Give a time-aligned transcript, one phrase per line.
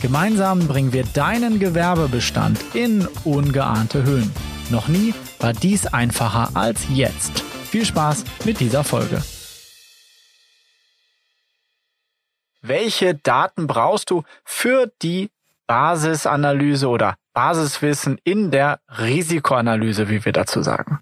[0.00, 4.32] Gemeinsam bringen wir deinen Gewerbebestand in ungeahnte Höhen.
[4.70, 7.40] Noch nie war dies einfacher als jetzt.
[7.40, 9.20] Viel Spaß mit dieser Folge.
[12.62, 15.30] Welche Daten brauchst du für die
[15.66, 21.00] Basisanalyse oder Basiswissen in der Risikoanalyse, wie wir dazu sagen?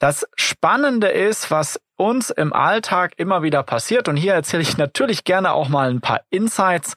[0.00, 5.22] Das Spannende ist, was uns im Alltag immer wieder passiert, und hier erzähle ich natürlich
[5.22, 6.96] gerne auch mal ein paar Insights,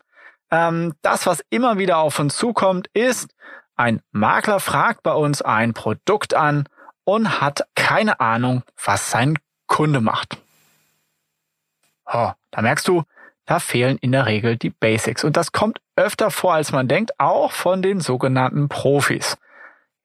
[0.51, 3.33] ähm, das, was immer wieder auf uns zukommt, ist,
[3.75, 6.67] ein Makler fragt bei uns ein Produkt an
[7.03, 10.37] und hat keine Ahnung, was sein Kunde macht.
[12.05, 13.03] Oh, da merkst du,
[13.45, 15.23] da fehlen in der Regel die Basics.
[15.23, 19.37] Und das kommt öfter vor, als man denkt, auch von den sogenannten Profis.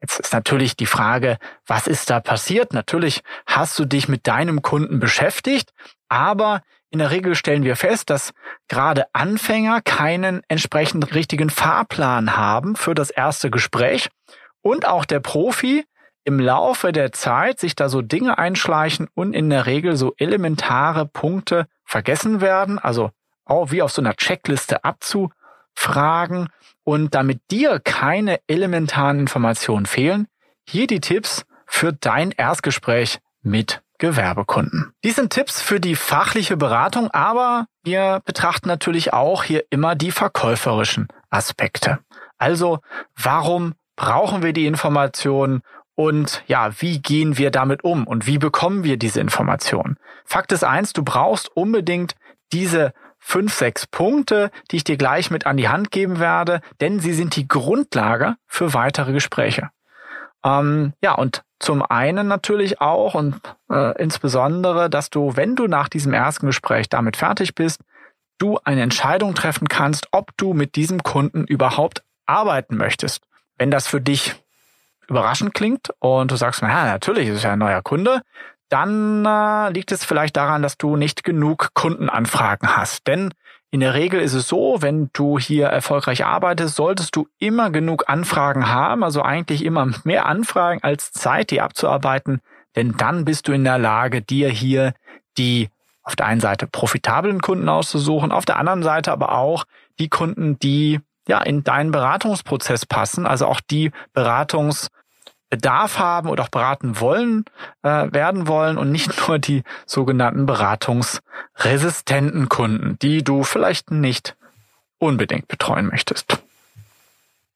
[0.01, 2.73] Jetzt ist natürlich die Frage, was ist da passiert?
[2.73, 5.73] Natürlich hast du dich mit deinem Kunden beschäftigt,
[6.13, 6.61] aber
[6.91, 8.35] in der Regel stellen wir fest, dass
[8.69, 14.11] gerade Anfänger keinen entsprechend richtigen Fahrplan haben für das erste Gespräch.
[14.61, 15.87] Und auch der Profi
[16.25, 21.07] im Laufe der Zeit sich da so Dinge einschleichen und in der Regel so elementare
[21.07, 23.11] Punkte vergessen werden, also
[23.47, 26.51] auch wie auf so einer Checkliste abzufragen
[26.85, 30.29] und damit dir keine elementaren Informationen fehlen,
[30.69, 34.93] hier die Tipps für dein Erstgespräch mit Gewerbekunden.
[35.05, 40.11] Dies sind Tipps für die fachliche Beratung, aber wir betrachten natürlich auch hier immer die
[40.11, 42.01] verkäuferischen Aspekte.
[42.37, 42.81] Also,
[43.15, 45.63] warum brauchen wir die Informationen
[45.95, 49.99] und ja, wie gehen wir damit um und wie bekommen wir diese Informationen?
[50.25, 52.17] Fakt ist eins, du brauchst unbedingt
[52.53, 56.99] diese fünf, sechs Punkte, die ich dir gleich mit an die Hand geben werde, denn
[56.99, 59.71] sie sind die Grundlage für weitere Gespräche.
[60.45, 65.89] Ähm, ja, und zum einen natürlich auch und äh, insbesondere, dass du, wenn du nach
[65.89, 67.81] diesem ersten Gespräch damit fertig bist,
[68.39, 73.23] du eine Entscheidung treffen kannst, ob du mit diesem Kunden überhaupt arbeiten möchtest.
[73.57, 74.35] Wenn das für dich
[75.09, 78.23] überraschend klingt und du sagst, naja, natürlich ist es ja ein neuer Kunde,
[78.69, 83.07] dann äh, liegt es vielleicht daran, dass du nicht genug Kundenanfragen hast.
[83.07, 83.33] Denn
[83.73, 88.05] in der Regel ist es so, wenn du hier erfolgreich arbeitest, solltest du immer genug
[88.07, 92.43] Anfragen haben, also eigentlich immer mehr Anfragen als Zeit, die abzuarbeiten,
[92.77, 94.93] denn dann bist du in der Lage, dir hier
[95.39, 95.71] die
[96.03, 99.65] auf der einen Seite profitablen Kunden auszusuchen, auf der anderen Seite aber auch
[99.99, 104.89] die Kunden, die ja in deinen Beratungsprozess passen, also auch die Beratungs
[105.53, 107.45] Bedarf haben oder auch beraten wollen,
[107.83, 114.35] äh, werden wollen und nicht nur die sogenannten beratungsresistenten Kunden, die du vielleicht nicht
[114.99, 116.39] unbedingt betreuen möchtest.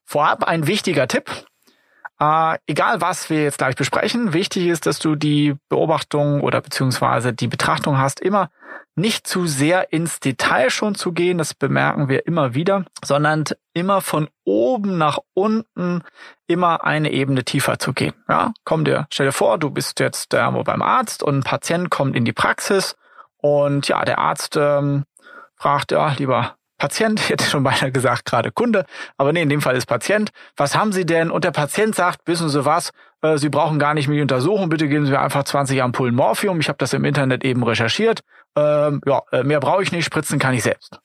[0.05, 1.47] Vorab ein wichtiger Tipp.
[2.19, 7.33] Äh, egal was wir jetzt gleich besprechen, wichtig ist, dass du die Beobachtung oder beziehungsweise
[7.33, 8.49] die Betrachtung hast, immer
[8.95, 14.01] nicht zu sehr ins Detail schon zu gehen, das bemerken wir immer wieder, sondern immer
[14.01, 16.01] von oben nach unten
[16.47, 18.15] immer eine Ebene tiefer zu gehen.
[18.27, 21.91] Ja, komm dir, stell dir vor, du bist jetzt irgendwo beim Arzt und ein Patient
[21.91, 22.95] kommt in die Praxis
[23.37, 25.03] und ja, der Arzt ähm,
[25.55, 28.85] fragt, ja, lieber Patient, ich hätte schon beinahe gesagt, gerade Kunde,
[29.17, 30.31] aber nee, in dem Fall ist Patient.
[30.55, 31.31] Was haben Sie denn?
[31.31, 34.87] Und der Patient sagt, wissen Sie was, äh, Sie brauchen gar nicht mich untersuchen, bitte
[34.87, 36.59] geben Sie mir einfach 20 Ampullen Morphium.
[36.59, 38.21] Ich habe das im Internet eben recherchiert.
[38.55, 40.99] Ähm, ja, äh, mehr brauche ich nicht, spritzen kann ich selbst.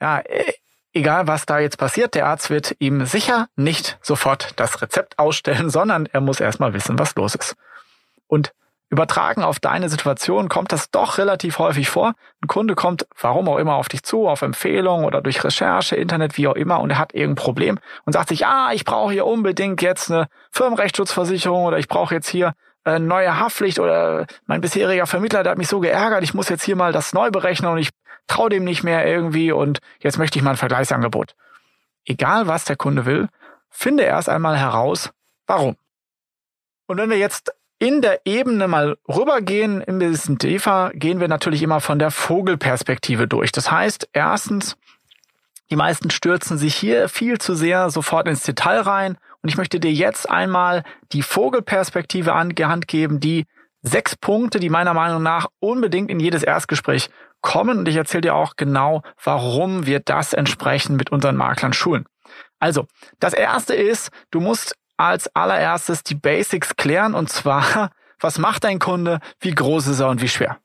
[0.00, 0.52] Ja, äh,
[0.92, 5.70] egal was da jetzt passiert, der Arzt wird ihm sicher nicht sofort das Rezept ausstellen,
[5.70, 7.56] sondern er muss erstmal wissen, was los ist.
[8.26, 8.52] Und
[8.88, 12.14] Übertragen auf deine Situation kommt das doch relativ häufig vor.
[12.40, 16.36] Ein Kunde kommt, warum auch immer, auf dich zu, auf Empfehlung oder durch Recherche, Internet,
[16.36, 19.26] wie auch immer, und er hat irgendein Problem und sagt sich, ah, ich brauche hier
[19.26, 22.54] unbedingt jetzt eine Firmenrechtsschutzversicherung oder ich brauche jetzt hier
[22.84, 26.62] eine neue Haftpflicht oder mein bisheriger Vermittler, der hat mich so geärgert, ich muss jetzt
[26.62, 27.90] hier mal das neu berechnen und ich
[28.28, 31.34] traue dem nicht mehr irgendwie und jetzt möchte ich mal ein Vergleichsangebot.
[32.04, 33.28] Egal was der Kunde will,
[33.68, 35.10] finde erst einmal heraus,
[35.48, 35.76] warum.
[36.86, 41.62] Und wenn wir jetzt in der Ebene mal rübergehen, ein bisschen tiefer, gehen wir natürlich
[41.62, 43.52] immer von der Vogelperspektive durch.
[43.52, 44.76] Das heißt, erstens,
[45.70, 49.18] die meisten stürzen sich hier viel zu sehr sofort ins Detail rein.
[49.42, 53.44] Und ich möchte dir jetzt einmal die Vogelperspektive an die Hand geben, die
[53.82, 57.10] sechs Punkte, die meiner Meinung nach unbedingt in jedes Erstgespräch
[57.42, 57.78] kommen.
[57.78, 62.06] Und ich erzähle dir auch genau, warum wir das entsprechend mit unseren Maklern schulen.
[62.58, 62.86] Also,
[63.20, 67.90] das erste ist, du musst als allererstes die Basics klären und zwar,
[68.20, 70.58] was macht dein Kunde, wie groß ist er und wie schwer.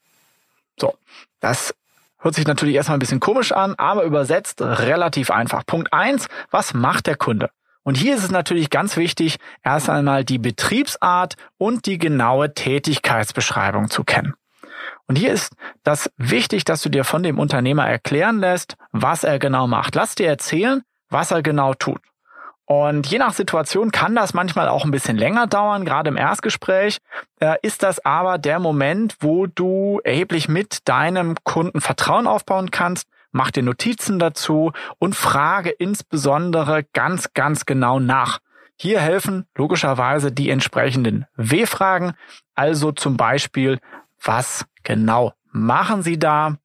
[0.80, 0.96] So,
[1.40, 1.76] das
[2.20, 5.66] hört sich natürlich erstmal ein bisschen komisch an, aber übersetzt relativ einfach.
[5.66, 7.50] Punkt eins: was macht der Kunde?
[7.84, 13.90] Und hier ist es natürlich ganz wichtig, erst einmal die Betriebsart und die genaue Tätigkeitsbeschreibung
[13.90, 14.36] zu kennen.
[15.08, 15.54] Und hier ist
[15.84, 19.96] das wichtig, dass du dir von dem Unternehmer erklären lässt, was er genau macht.
[19.96, 22.02] Lass dir erzählen, was er genau tut.
[22.72, 25.84] Und je nach Situation kann das manchmal auch ein bisschen länger dauern.
[25.84, 27.00] Gerade im Erstgespräch
[27.42, 33.10] äh, ist das aber der Moment, wo du erheblich mit deinem Kunden Vertrauen aufbauen kannst.
[33.34, 38.40] Mach dir Notizen dazu und frage insbesondere ganz, ganz genau nach.
[38.78, 42.14] Hier helfen logischerweise die entsprechenden W-Fragen.
[42.56, 43.80] Also zum Beispiel,
[44.24, 46.56] was genau machen Sie da?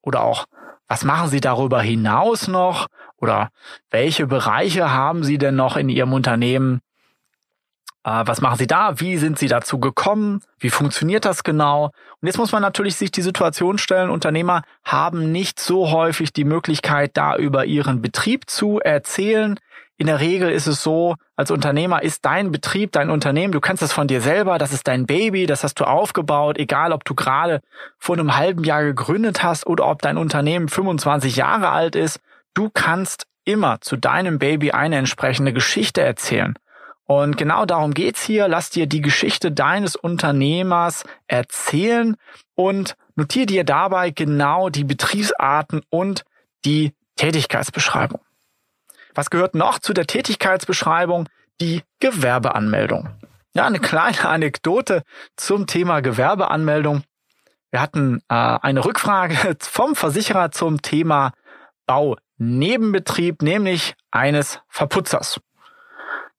[0.00, 0.46] Oder auch,
[0.88, 2.86] was machen Sie darüber hinaus noch?
[3.18, 3.50] Oder
[3.90, 6.80] welche Bereiche haben Sie denn noch in Ihrem Unternehmen?
[8.04, 9.00] Äh, was machen Sie da?
[9.00, 10.40] Wie sind Sie dazu gekommen?
[10.58, 11.86] Wie funktioniert das genau?
[12.20, 16.44] Und jetzt muss man natürlich sich die Situation stellen, Unternehmer haben nicht so häufig die
[16.44, 19.58] Möglichkeit, da über ihren Betrieb zu erzählen.
[19.98, 23.82] In der Regel ist es so, als Unternehmer ist dein Betrieb, dein Unternehmen, du kennst
[23.82, 27.14] das von dir selber, das ist dein Baby, das hast du aufgebaut, egal ob du
[27.14, 27.60] gerade
[27.98, 32.20] vor einem halben Jahr gegründet hast oder ob dein Unternehmen 25 Jahre alt ist
[32.56, 36.54] Du kannst immer zu deinem Baby eine entsprechende Geschichte erzählen.
[37.04, 38.48] Und genau darum geht's hier.
[38.48, 42.16] Lass dir die Geschichte deines Unternehmers erzählen
[42.54, 46.24] und notiere dir dabei genau die Betriebsarten und
[46.64, 48.22] die Tätigkeitsbeschreibung.
[49.14, 51.28] Was gehört noch zu der Tätigkeitsbeschreibung?
[51.60, 53.10] Die Gewerbeanmeldung.
[53.52, 55.02] Ja, eine kleine Anekdote
[55.36, 57.02] zum Thema Gewerbeanmeldung.
[57.70, 61.32] Wir hatten äh, eine Rückfrage vom Versicherer zum Thema
[61.84, 65.40] Bau Nebenbetrieb, nämlich eines Verputzers.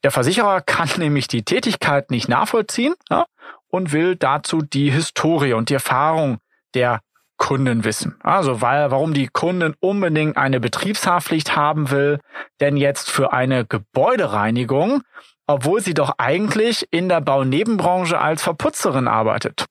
[0.04, 3.26] Der Versicherer kann nämlich die Tätigkeit nicht nachvollziehen ja,
[3.70, 6.40] und will dazu die Historie und die Erfahrung
[6.74, 7.02] der
[7.38, 8.16] Kunden wissen.
[8.24, 12.20] Also weil, warum die Kunden unbedingt eine Betriebshaftpflicht haben will,
[12.60, 15.04] denn jetzt für eine Gebäudereinigung,
[15.46, 19.66] obwohl sie doch eigentlich in der Baunebenbranche als Verputzerin arbeitet.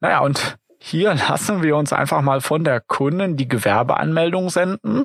[0.00, 5.04] Naja, und hier lassen wir uns einfach mal von der Kunden die Gewerbeanmeldung senden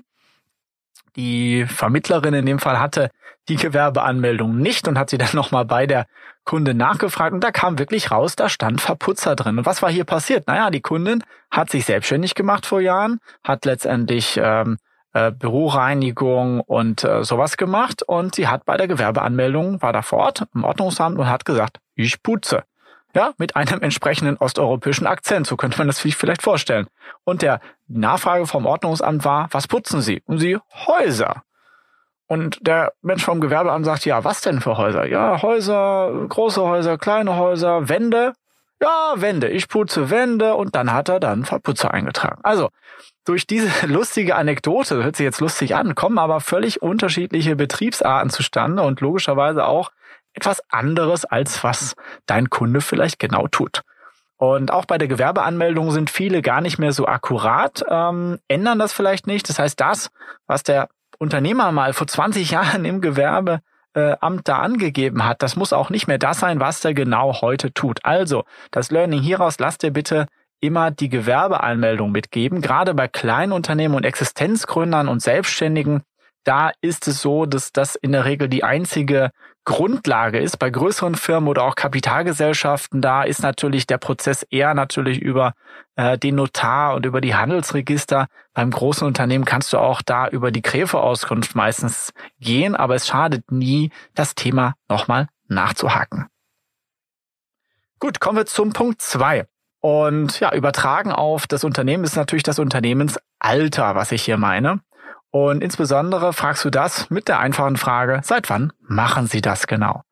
[1.15, 3.09] die Vermittlerin in dem Fall hatte
[3.47, 6.07] die Gewerbeanmeldung nicht und hat sie dann nochmal bei der
[6.43, 9.57] Kunde nachgefragt und da kam wirklich raus, da stand Verputzer drin.
[9.57, 10.47] Und was war hier passiert?
[10.47, 14.77] Naja, die Kundin hat sich selbstständig gemacht vor Jahren, hat letztendlich ähm,
[15.13, 20.19] äh, Büroreinigung und äh, sowas gemacht und sie hat bei der Gewerbeanmeldung, war da vor
[20.19, 22.63] Ort im Ordnungsamt und hat gesagt, ich putze.
[23.15, 25.47] Ja, mit einem entsprechenden osteuropäischen Akzent.
[25.47, 26.87] So könnte man das sich vielleicht vorstellen.
[27.23, 30.21] Und der Nachfrage vom Ordnungsamt war, was putzen Sie?
[30.25, 31.43] Und sie, Häuser.
[32.27, 35.05] Und der Mensch vom Gewerbeamt sagt, ja, was denn für Häuser?
[35.05, 38.33] Ja, Häuser, große Häuser, kleine Häuser, Wände.
[38.81, 39.47] Ja, Wände.
[39.47, 42.41] Ich putze Wände und dann hat er dann Verputzer eingetragen.
[42.43, 42.69] Also,
[43.23, 48.83] durch diese lustige Anekdote, hört sich jetzt lustig an, kommen aber völlig unterschiedliche Betriebsarten zustande
[48.83, 49.91] und logischerweise auch
[50.35, 51.95] etwas anderes, als was
[52.25, 53.81] dein Kunde vielleicht genau tut.
[54.37, 58.91] Und auch bei der Gewerbeanmeldung sind viele gar nicht mehr so akkurat, ähm, ändern das
[58.91, 59.47] vielleicht nicht.
[59.47, 60.09] Das heißt, das,
[60.45, 63.61] was der Unternehmer mal vor 20 Jahren im Gewerbeamt
[63.93, 67.99] da angegeben hat, das muss auch nicht mehr das sein, was der genau heute tut.
[68.03, 70.27] Also, das Learning hieraus, lasst dir bitte
[70.59, 72.61] immer die Gewerbeanmeldung mitgeben.
[72.61, 76.03] Gerade bei kleinen Unternehmen und Existenzgründern und Selbstständigen
[76.45, 79.31] da ist es so, dass das in der Regel die einzige
[79.65, 80.57] Grundlage ist.
[80.59, 85.53] Bei größeren Firmen oder auch Kapitalgesellschaften, da ist natürlich der Prozess eher natürlich über
[85.95, 88.27] äh, den Notar und über die Handelsregister.
[88.53, 93.51] Beim großen Unternehmen kannst du auch da über die Gräfeauskunft meistens gehen, aber es schadet
[93.51, 96.27] nie, das Thema nochmal nachzuhaken.
[97.99, 99.47] Gut, kommen wir zum Punkt zwei.
[99.81, 104.81] Und ja, übertragen auf das Unternehmen ist natürlich das Unternehmensalter, was ich hier meine.
[105.35, 110.03] Und insbesondere fragst du das mit der einfachen Frage, seit wann machen Sie das genau?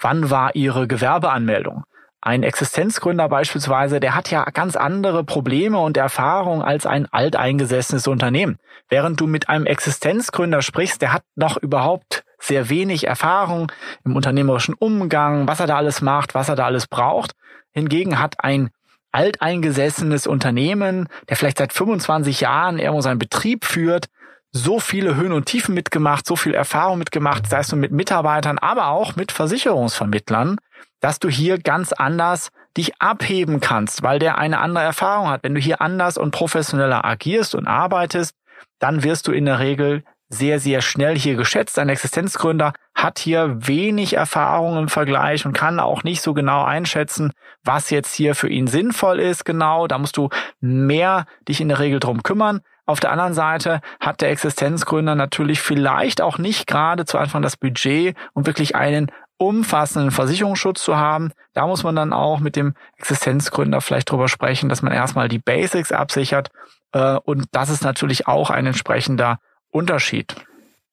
[0.00, 1.84] Wann war Ihre Gewerbeanmeldung?
[2.20, 8.58] Ein Existenzgründer beispielsweise, der hat ja ganz andere Probleme und Erfahrungen als ein alteingesessenes Unternehmen.
[8.88, 13.70] Während du mit einem Existenzgründer sprichst, der hat noch überhaupt sehr wenig Erfahrung
[14.04, 17.36] im unternehmerischen Umgang, was er da alles macht, was er da alles braucht.
[17.70, 18.70] Hingegen hat ein
[19.12, 24.08] alteingesessenes Unternehmen, der vielleicht seit 25 Jahren irgendwo seinen Betrieb führt,
[24.56, 28.58] so viele Höhen und Tiefen mitgemacht, so viel Erfahrung mitgemacht, sei es nur mit Mitarbeitern,
[28.58, 30.58] aber auch mit Versicherungsvermittlern,
[31.00, 35.42] dass du hier ganz anders dich abheben kannst, weil der eine andere Erfahrung hat.
[35.42, 38.36] Wenn du hier anders und professioneller agierst und arbeitest,
[38.78, 41.78] dann wirst du in der Regel sehr, sehr schnell hier geschätzt.
[41.78, 47.32] Ein Existenzgründer hat hier wenig Erfahrung im Vergleich und kann auch nicht so genau einschätzen,
[47.64, 49.44] was jetzt hier für ihn sinnvoll ist.
[49.44, 50.28] Genau, da musst du
[50.60, 52.60] mehr dich in der Regel drum kümmern.
[52.86, 57.56] Auf der anderen Seite hat der Existenzgründer natürlich vielleicht auch nicht gerade zu Anfang das
[57.56, 61.32] Budget, um wirklich einen umfassenden Versicherungsschutz zu haben.
[61.54, 65.38] Da muss man dann auch mit dem Existenzgründer vielleicht drüber sprechen, dass man erstmal die
[65.38, 66.50] Basics absichert.
[66.92, 69.38] Äh, und das ist natürlich auch ein entsprechender
[69.70, 70.36] Unterschied.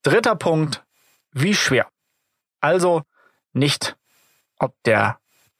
[0.02, 0.82] Dritter Punkt,
[1.32, 1.86] wie schwer.
[2.60, 3.02] Also
[3.52, 3.96] nicht,
[4.58, 5.18] ob der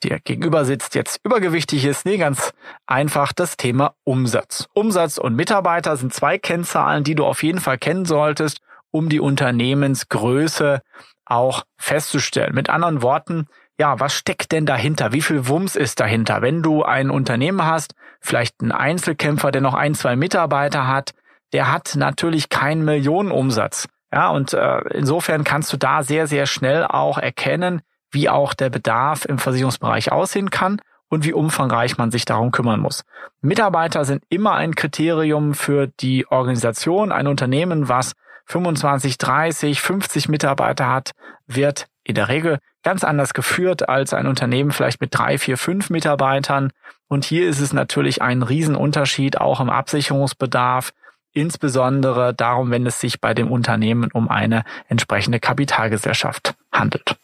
[0.09, 2.04] der gegenüber sitzt, jetzt übergewichtig ist.
[2.04, 2.52] Nee, ganz
[2.87, 4.68] einfach das Thema Umsatz.
[4.75, 9.21] Umsatz und Mitarbeiter sind zwei Kennzahlen, die du auf jeden Fall kennen solltest, um die
[9.21, 10.82] Unternehmensgröße
[11.25, 12.54] auch festzustellen.
[12.54, 13.47] Mit anderen Worten,
[13.78, 15.12] ja, was steckt denn dahinter?
[15.12, 16.42] Wie viel Wumms ist dahinter?
[16.42, 21.12] Wenn du ein Unternehmen hast, vielleicht einen Einzelkämpfer, der noch ein, zwei Mitarbeiter hat,
[21.52, 23.88] der hat natürlich keinen Millionenumsatz.
[24.12, 27.80] Ja, und äh, insofern kannst du da sehr, sehr schnell auch erkennen,
[28.12, 32.81] wie auch der Bedarf im Versicherungsbereich aussehen kann und wie umfangreich man sich darum kümmern
[32.81, 33.04] muss.
[33.40, 37.12] Mitarbeiter sind immer ein Kriterium für die Organisation.
[37.12, 38.12] Ein Unternehmen, was
[38.47, 41.12] 25, 30, 50 Mitarbeiter hat,
[41.47, 45.90] wird in der Regel ganz anders geführt als ein Unternehmen vielleicht mit drei, vier, fünf
[45.90, 46.73] Mitarbeitern.
[47.09, 50.92] Und hier ist es natürlich ein Riesenunterschied auch im Absicherungsbedarf,
[51.33, 57.16] insbesondere darum, wenn es sich bei dem Unternehmen um eine entsprechende Kapitalgesellschaft handelt.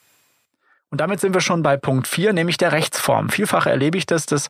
[0.90, 3.28] Und damit sind wir schon bei Punkt 4, nämlich der Rechtsform.
[3.28, 4.48] Vielfach erlebe ich das, dass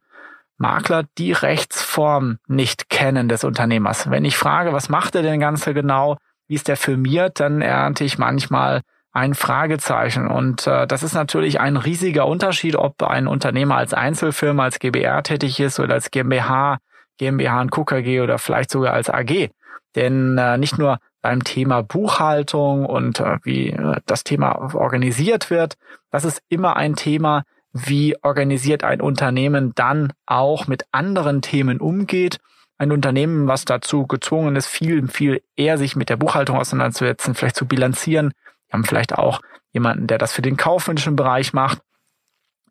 [0.56, 4.10] Makler die Rechtsform nicht kennen des Unternehmers.
[4.10, 6.16] Wenn ich frage, was macht er denn Ganze genau,
[6.48, 10.26] wie ist der firmiert, dann ernte ich manchmal ein Fragezeichen.
[10.26, 15.22] Und äh, das ist natürlich ein riesiger Unterschied, ob ein Unternehmer als Einzelfirma, als GBR
[15.22, 16.78] tätig ist oder als GmbH,
[17.18, 19.50] GmbH und KKG oder vielleicht sogar als AG.
[19.94, 25.76] Denn äh, nicht nur beim Thema Buchhaltung und äh, wie äh, das Thema organisiert wird,
[26.10, 32.38] das ist immer ein Thema, wie organisiert ein Unternehmen dann auch mit anderen Themen umgeht.
[32.78, 37.56] Ein Unternehmen, was dazu gezwungen ist, viel, viel eher sich mit der Buchhaltung auseinanderzusetzen, vielleicht
[37.56, 38.32] zu bilanzieren.
[38.68, 39.40] Wir haben vielleicht auch
[39.72, 41.78] jemanden, der das für den kaufmännischen Bereich macht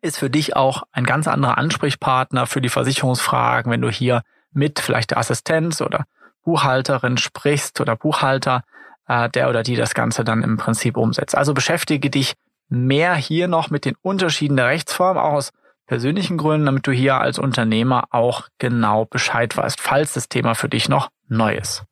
[0.00, 4.80] ist für dich auch ein ganz anderer Ansprechpartner für die Versicherungsfragen, wenn du hier mit
[4.80, 6.04] vielleicht der Assistenz oder
[6.44, 8.62] Buchhalterin sprichst oder Buchhalter,
[9.06, 11.36] äh, der oder die das Ganze dann im Prinzip umsetzt.
[11.36, 12.34] Also beschäftige dich
[12.68, 15.52] mehr hier noch mit den Unterschieden der Rechtsform, auch aus
[15.86, 20.68] persönlichen Gründen, damit du hier als Unternehmer auch genau Bescheid weißt, falls das Thema für
[20.68, 21.84] dich noch neu ist.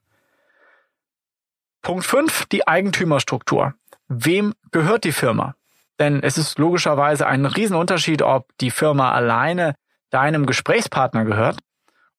[1.83, 3.75] Punkt 5, die Eigentümerstruktur.
[4.09, 5.55] Wem gehört die Firma?
[5.99, 9.75] Denn es ist logischerweise ein Riesenunterschied, ob die Firma alleine
[10.11, 11.59] deinem Gesprächspartner gehört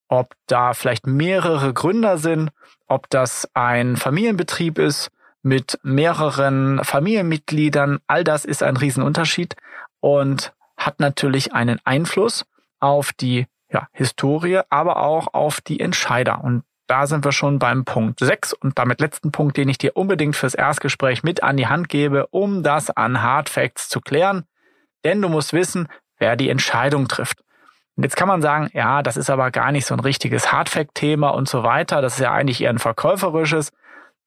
[0.07, 2.51] ob da vielleicht mehrere Gründer sind,
[2.87, 5.09] ob das ein Familienbetrieb ist
[5.41, 7.99] mit mehreren Familienmitgliedern.
[8.07, 9.55] All das ist ein Riesenunterschied
[9.99, 12.45] und hat natürlich einen Einfluss
[12.79, 16.43] auf die ja, Historie, aber auch auf die Entscheider.
[16.43, 19.97] Und da sind wir schon beim Punkt 6 und damit letzten Punkt, den ich dir
[19.97, 24.45] unbedingt fürs Erstgespräch mit an die Hand gebe, um das an Hard Facts zu klären.
[25.03, 27.43] Denn du musst wissen, wer die Entscheidung trifft.
[27.97, 31.29] Und jetzt kann man sagen, ja, das ist aber gar nicht so ein richtiges Hardfact-Thema
[31.29, 32.01] und so weiter.
[32.01, 33.71] Das ist ja eigentlich eher ein verkäuferisches.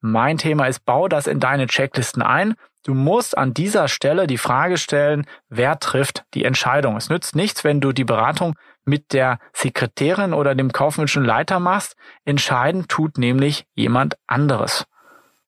[0.00, 2.54] Mein Thema ist, bau das in deine Checklisten ein.
[2.84, 6.96] Du musst an dieser Stelle die Frage stellen, wer trifft die Entscheidung.
[6.96, 11.94] Es nützt nichts, wenn du die Beratung mit der Sekretärin oder dem kaufmännischen Leiter machst.
[12.24, 14.86] Entscheiden tut nämlich jemand anderes.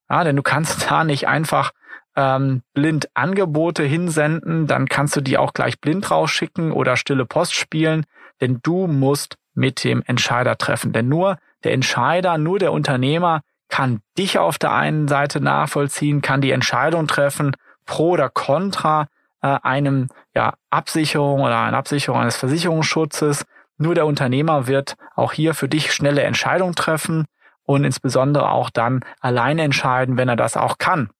[0.08, 1.72] Ja, denn du kannst da nicht einfach
[2.16, 7.54] ähm, blind Angebote hinsenden, dann kannst du die auch gleich blind rausschicken oder stille Post
[7.54, 8.04] spielen,
[8.40, 10.92] denn du musst mit dem Entscheider treffen.
[10.92, 16.40] Denn nur der Entscheider, nur der Unternehmer kann dich auf der einen Seite nachvollziehen, kann
[16.40, 19.08] die Entscheidung treffen, pro oder contra
[19.42, 23.44] äh, einem ja, Absicherung oder einer Absicherung eines Versicherungsschutzes.
[23.78, 27.24] Nur der Unternehmer wird auch hier für dich schnelle Entscheidungen treffen
[27.64, 31.10] und insbesondere auch dann alleine entscheiden, wenn er das auch kann.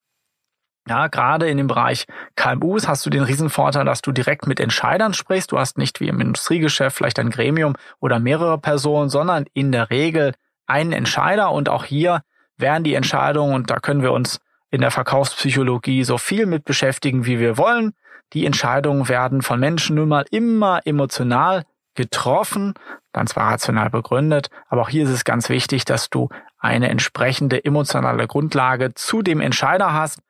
[0.89, 5.15] Ja, gerade in dem Bereich KMUs hast du den Riesenvorteil, dass du direkt mit Entscheidern
[5.15, 5.53] sprichst.
[5.53, 9.91] Du hast nicht wie im Industriegeschäft vielleicht ein Gremium oder mehrere Personen, sondern in der
[9.91, 10.35] Regel
[10.67, 11.53] einen Entscheider.
[11.53, 12.23] Und auch hier
[12.57, 17.27] werden die Entscheidungen, und da können wir uns in der Verkaufspsychologie so viel mit beschäftigen,
[17.27, 17.93] wie wir wollen.
[18.33, 22.75] Die Entscheidungen werden von Menschen nun mal immer emotional getroffen,
[23.13, 27.63] dann zwar rational begründet, aber auch hier ist es ganz wichtig, dass du eine entsprechende
[27.63, 30.21] emotionale Grundlage zu dem Entscheider hast,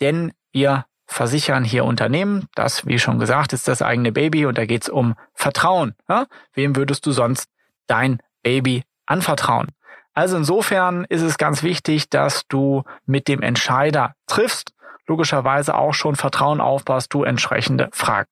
[0.00, 2.48] denn wir versichern hier Unternehmen.
[2.54, 5.94] Das, wie schon gesagt, ist das eigene Baby und da geht's um Vertrauen.
[6.08, 6.26] Ja?
[6.52, 7.48] Wem würdest du sonst
[7.86, 9.68] dein Baby anvertrauen?
[10.12, 14.72] Also insofern ist es ganz wichtig, dass du mit dem Entscheider triffst,
[15.06, 18.28] logischerweise auch schon Vertrauen aufbaust, du entsprechende Fragen.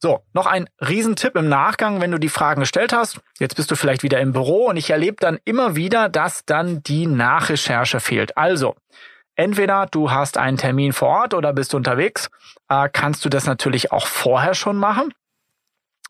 [0.00, 3.20] So, noch ein Riesentipp im Nachgang, wenn du die Fragen gestellt hast.
[3.38, 6.82] Jetzt bist du vielleicht wieder im Büro und ich erlebe dann immer wieder, dass dann
[6.84, 8.36] die Nachrecherche fehlt.
[8.36, 8.76] Also,
[9.38, 12.28] entweder du hast einen Termin vor Ort oder bist unterwegs,
[12.68, 15.14] äh, kannst du das natürlich auch vorher schon machen.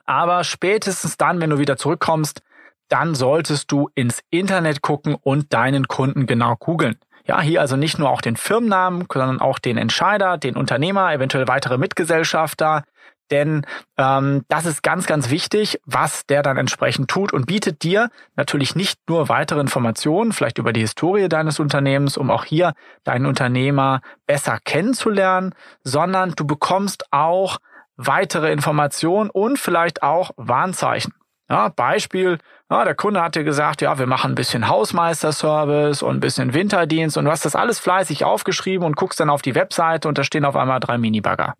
[0.06, 2.42] Aber spätestens dann, wenn du wieder zurückkommst,
[2.88, 6.99] dann solltest du ins Internet gucken und deinen Kunden genau googeln.
[7.26, 11.47] Ja, hier also nicht nur auch den Firmennamen, sondern auch den Entscheider, den Unternehmer, eventuell
[11.47, 12.85] weitere Mitgesellschafter,
[13.30, 13.66] denn
[13.97, 18.75] ähm, das ist ganz, ganz wichtig, was der dann entsprechend tut und bietet dir natürlich
[18.75, 24.00] nicht nur weitere Informationen, vielleicht über die Historie deines Unternehmens, um auch hier deinen Unternehmer
[24.26, 27.58] besser kennenzulernen, sondern du bekommst auch
[27.97, 31.12] weitere Informationen und vielleicht auch Warnzeichen.
[31.50, 32.38] Ja, Beispiel,
[32.70, 36.52] ja, der Kunde hat dir gesagt, ja, wir machen ein bisschen Hausmeisterservice und ein bisschen
[36.52, 40.18] Winterdienst und du hast das alles fleißig aufgeschrieben und guckst dann auf die Webseite und
[40.18, 41.54] da stehen auf einmal drei Minibagger.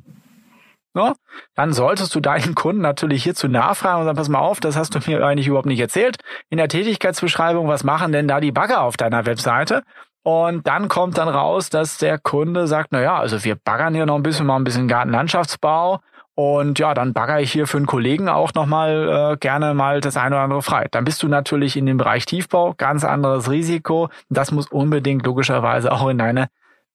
[0.99, 1.15] Ja,
[1.55, 4.97] dann solltest du deinen Kunden natürlich hierzu nachfragen und sagen, pass mal auf, das hast
[4.97, 6.17] du mir eigentlich überhaupt nicht erzählt.
[6.51, 9.85] In der Tätigkeitsbeschreibung, was machen denn da die Bagger auf deiner Webseite?
[10.25, 14.07] Und dann kommt dann raus, dass der Kunde sagt, na ja, also wir baggern hier
[14.07, 16.01] noch ein bisschen, mal ein bisschen Gartenlandschaftsbau
[16.35, 20.17] und ja, dann bagger ich hier für einen Kollegen auch nochmal äh, gerne mal das
[20.17, 20.89] eine oder andere frei.
[20.91, 24.09] Dann bist du natürlich in dem Bereich Tiefbau, ganz anderes Risiko.
[24.31, 26.49] Das muss unbedingt logischerweise auch in deine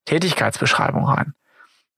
[0.04, 1.32] Tätigkeitsbeschreibung rein.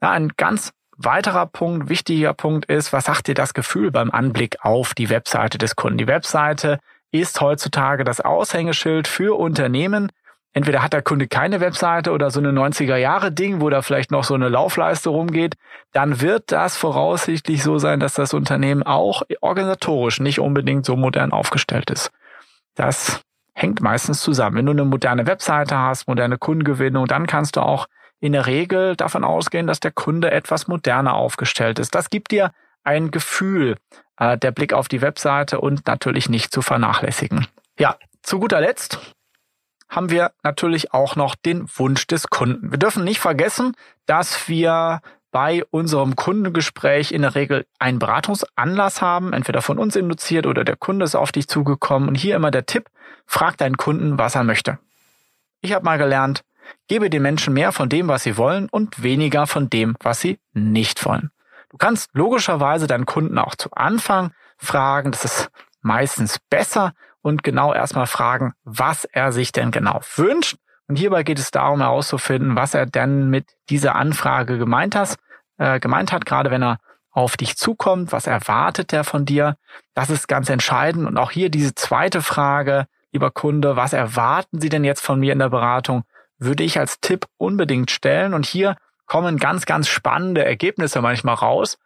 [0.01, 4.57] Ja, ein ganz weiterer Punkt, wichtiger Punkt ist, was sagt dir das Gefühl beim Anblick
[4.62, 5.99] auf die Webseite des Kunden?
[5.99, 6.79] Die Webseite
[7.11, 10.11] ist heutzutage das Aushängeschild für Unternehmen,
[10.53, 14.11] entweder hat der Kunde keine Webseite oder so eine 90er Jahre Ding, wo da vielleicht
[14.11, 15.55] noch so eine Laufleiste rumgeht,
[15.93, 21.33] dann wird das voraussichtlich so sein, dass das Unternehmen auch organisatorisch nicht unbedingt so modern
[21.33, 22.11] aufgestellt ist.
[22.75, 23.21] Das
[23.53, 24.57] hängt meistens zusammen.
[24.57, 27.87] Wenn du eine moderne Webseite hast, moderne Kundengewinnung, dann kannst du auch
[28.26, 31.95] in der Regel davon ausgehen, dass der Kunde etwas moderner aufgestellt ist.
[31.95, 32.52] Das gibt dir
[32.85, 33.77] ein Gefühl,
[34.18, 37.46] äh, der Blick auf die Webseite und natürlich nicht zu vernachlässigen.
[37.79, 38.98] Ja, zu guter Letzt
[39.88, 42.70] haben wir natürlich auch noch den Wunsch des Kunden.
[42.70, 49.33] Wir dürfen nicht vergessen, dass wir bei unserem Kundengespräch in der Regel einen Beratungsanlass haben,
[49.33, 52.09] entweder von uns induziert oder der Kunde ist auf dich zugekommen.
[52.09, 52.88] Und hier immer der Tipp,
[53.27, 54.79] frag deinen Kunden, was er möchte.
[55.61, 56.42] Ich habe mal gelernt,
[56.88, 60.38] gebe den Menschen mehr von dem, was sie wollen und weniger von dem, was sie
[60.52, 61.31] nicht wollen.
[61.70, 65.50] Du kannst logischerweise deinen Kunden auch zu Anfang fragen, das ist
[65.81, 70.57] meistens besser und genau erstmal fragen, was er sich denn genau wünscht.
[70.88, 75.16] Und hierbei geht es darum herauszufinden, was er denn mit dieser Anfrage gemeint hat,
[75.59, 76.79] äh, gemeint hat, gerade wenn er
[77.11, 79.57] auf dich zukommt, was erwartet er von dir?
[79.94, 81.07] Das ist ganz entscheidend.
[81.07, 85.33] Und auch hier diese zweite Frage, lieber Kunde, was erwarten Sie denn jetzt von mir
[85.33, 86.05] in der Beratung?
[86.38, 88.35] Würde ich als Tipp unbedingt stellen.
[88.35, 91.79] Und hier kommen ganz, ganz spannende Ergebnisse manchmal raus.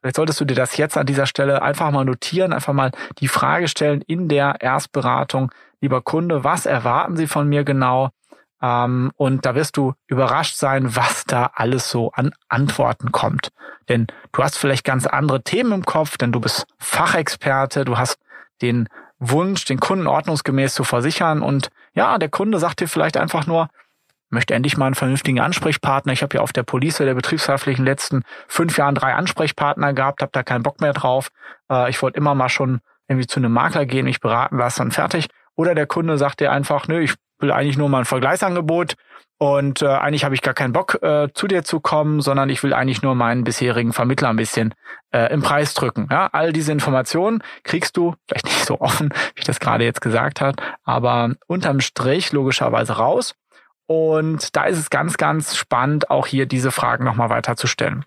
[0.00, 3.28] Vielleicht solltest du dir das jetzt an dieser Stelle einfach mal notieren, einfach mal die
[3.28, 8.10] Frage stellen in der Erstberatung, lieber Kunde, was erwarten Sie von mir genau?
[8.62, 13.48] Ähm, und da wirst du überrascht sein, was da alles so an Antworten kommt.
[13.88, 18.18] Denn du hast vielleicht ganz andere Themen im Kopf, denn du bist Fachexperte, du hast
[18.62, 18.88] den
[19.18, 23.68] Wunsch, den Kunden ordnungsgemäß zu versichern und ja, der Kunde sagt dir vielleicht einfach nur,
[24.30, 26.12] möchte endlich mal einen vernünftigen Ansprechpartner.
[26.12, 30.32] Ich habe ja auf der Police der betriebshaftlichen letzten fünf Jahren drei Ansprechpartner gehabt, habe
[30.32, 31.30] da keinen Bock mehr drauf.
[31.70, 34.92] Äh, ich wollte immer mal schon irgendwie zu einem Makler gehen, mich beraten lassen und
[34.92, 35.28] fertig.
[35.54, 38.96] Oder der Kunde sagt dir einfach, nö, ich will eigentlich nur mal ein Vergleichsangebot
[39.38, 42.62] und äh, eigentlich habe ich gar keinen Bock äh, zu dir zu kommen, sondern ich
[42.62, 44.74] will eigentlich nur meinen bisherigen Vermittler ein bisschen
[45.12, 46.08] äh, im Preis drücken.
[46.10, 50.00] Ja, all diese Informationen kriegst du vielleicht nicht so offen, wie ich das gerade jetzt
[50.00, 53.34] gesagt habe, aber unterm Strich logischerweise raus.
[53.86, 58.04] Und da ist es ganz, ganz spannend, auch hier diese Fragen nochmal weiterzustellen.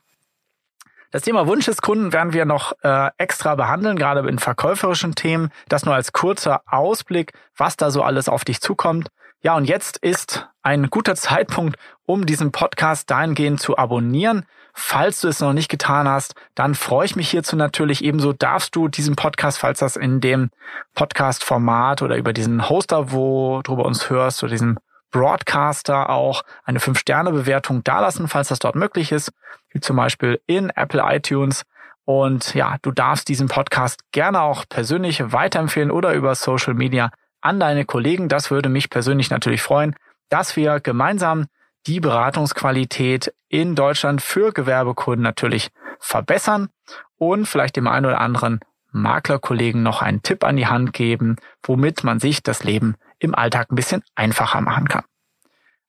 [1.11, 5.49] Das Thema Wunsch des Kunden werden wir noch äh, extra behandeln, gerade in verkäuferischen Themen.
[5.67, 9.09] Das nur als kurzer Ausblick, was da so alles auf dich zukommt.
[9.41, 14.45] Ja, und jetzt ist ein guter Zeitpunkt, um diesen Podcast dahingehend zu abonnieren.
[14.73, 18.03] Falls du es noch nicht getan hast, dann freue ich mich hierzu natürlich.
[18.03, 20.51] Ebenso darfst du diesen Podcast, falls das in dem
[20.93, 24.77] Podcast-Format oder über diesen Hoster, wo du bei uns hörst, oder diesen
[25.11, 29.31] Broadcaster auch eine 5-Sterne-Bewertung dalassen, falls das dort möglich ist,
[29.71, 31.63] wie zum Beispiel in Apple iTunes.
[32.05, 37.59] Und ja, du darfst diesen Podcast gerne auch persönlich weiterempfehlen oder über Social Media an
[37.59, 38.29] deine Kollegen.
[38.29, 39.95] Das würde mich persönlich natürlich freuen,
[40.29, 41.47] dass wir gemeinsam
[41.87, 45.69] die Beratungsqualität in Deutschland für Gewerbekunden natürlich
[45.99, 46.69] verbessern
[47.17, 48.59] und vielleicht dem einen oder anderen
[48.91, 53.71] Maklerkollegen noch einen Tipp an die Hand geben, womit man sich das Leben im Alltag
[53.71, 55.03] ein bisschen einfacher machen kann.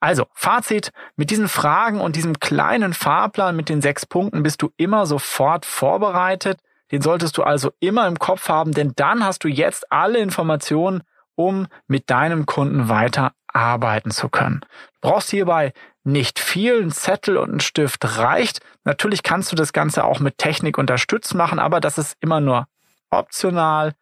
[0.00, 4.70] Also, Fazit, mit diesen Fragen und diesem kleinen Fahrplan mit den sechs Punkten bist du
[4.78, 6.58] immer sofort vorbereitet.
[6.90, 11.02] Den solltest du also immer im Kopf haben, denn dann hast du jetzt alle Informationen,
[11.34, 14.60] um mit deinem Kunden weiter arbeiten zu können.
[15.00, 18.60] Du brauchst hierbei nicht viel, ein Zettel und ein Stift reicht.
[18.84, 22.66] Natürlich kannst du das Ganze auch mit Technik unterstützt machen, aber das ist immer nur
[23.10, 23.92] optional,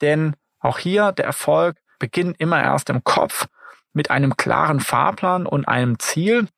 [0.00, 3.46] denn auch hier der Erfolg beginnt immer erst im Kopf
[3.92, 6.48] mit einem klaren Fahrplan und einem Ziel.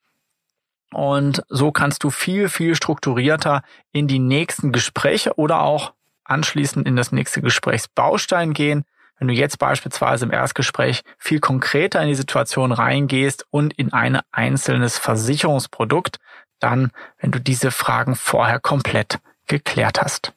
[0.91, 5.93] Und so kannst du viel, viel strukturierter in die nächsten Gespräche oder auch
[6.25, 8.87] anschließend in das nächste Gesprächsbaustein gehen.
[9.19, 14.21] Wenn du jetzt beispielsweise im Erstgespräch viel konkreter in die Situation reingehst und in ein
[14.33, 16.21] einzelnes Versicherungsprodukt,
[16.59, 20.33] dann, wenn du diese Fragen vorher komplett geklärt hast.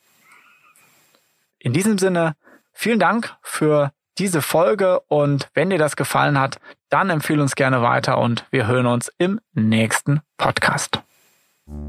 [1.59, 2.35] In diesem Sinne,
[2.73, 7.81] vielen Dank für diese Folge und wenn dir das gefallen hat, dann empfehle uns gerne
[7.81, 11.01] weiter und wir hören uns im nächsten Podcast.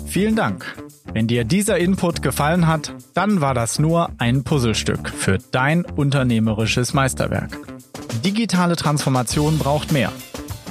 [0.07, 0.75] Vielen Dank.
[1.13, 6.95] Wenn dir dieser Input gefallen hat, dann war das nur ein Puzzlestück für dein unternehmerisches
[6.95, 7.57] Meisterwerk.
[8.25, 10.11] Digitale Transformation braucht mehr.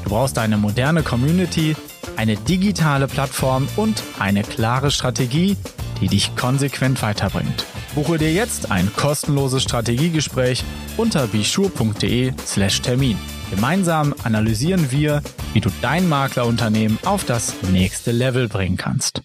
[0.04, 1.76] Du brauchst eine moderne Community,
[2.18, 5.56] eine digitale Plattform und eine klare Strategie,
[6.02, 7.66] die dich konsequent weiterbringt.
[7.96, 10.64] Buche dir jetzt ein kostenloses Strategiegespräch
[10.98, 13.18] unter bischur.de/slash Termin.
[13.50, 15.22] Gemeinsam analysieren wir,
[15.54, 19.22] wie du dein Maklerunternehmen auf das nächste Level bringen kannst.